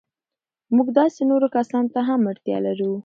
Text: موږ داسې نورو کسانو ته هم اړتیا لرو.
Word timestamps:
موږ 0.75 0.87
داسې 0.99 1.21
نورو 1.31 1.47
کسانو 1.55 1.91
ته 1.95 1.99
هم 2.07 2.21
اړتیا 2.31 2.57
لرو. 2.65 2.91